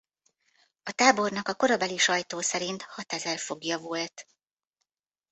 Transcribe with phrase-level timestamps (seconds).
[0.83, 4.27] A tábornak a korabeli sajtó szerint hatezer foglya volt.